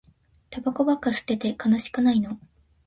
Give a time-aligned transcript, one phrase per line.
[0.49, 2.39] タバコばっか吸ってて悲しくないの